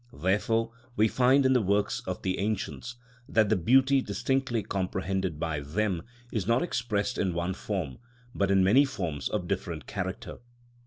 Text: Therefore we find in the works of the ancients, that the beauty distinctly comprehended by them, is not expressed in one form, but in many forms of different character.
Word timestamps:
Therefore 0.11 0.71
we 0.95 1.07
find 1.07 1.45
in 1.45 1.53
the 1.53 1.61
works 1.61 1.99
of 2.07 2.23
the 2.23 2.39
ancients, 2.39 2.95
that 3.29 3.49
the 3.49 3.55
beauty 3.55 4.01
distinctly 4.01 4.63
comprehended 4.63 5.39
by 5.39 5.59
them, 5.59 6.01
is 6.31 6.47
not 6.47 6.63
expressed 6.63 7.19
in 7.19 7.35
one 7.35 7.53
form, 7.53 7.99
but 8.33 8.49
in 8.49 8.63
many 8.63 8.83
forms 8.83 9.29
of 9.29 9.47
different 9.47 9.85
character. 9.85 10.39